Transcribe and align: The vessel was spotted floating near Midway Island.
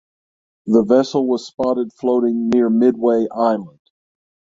The 0.65 0.81
vessel 0.83 1.27
was 1.27 1.45
spotted 1.45 1.93
floating 1.93 2.49
near 2.49 2.71
Midway 2.71 3.27
Island. 3.31 3.81